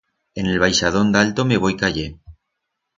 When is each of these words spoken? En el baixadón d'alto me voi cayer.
En 0.43 0.47
el 0.53 0.57
baixadón 0.63 1.13
d'alto 1.17 1.47
me 1.53 1.63
voi 1.67 1.79
cayer. 1.85 2.11